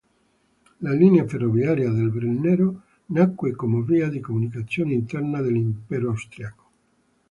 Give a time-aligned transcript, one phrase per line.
[0.79, 6.71] La linea ferroviaria del Brennero nacque come via di comunicazione interna dell'Impero austriaco.